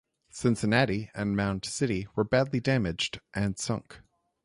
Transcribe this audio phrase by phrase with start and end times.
[0.31, 3.99] "Cincinnati" and "Mound City" were badly damaged and sunk.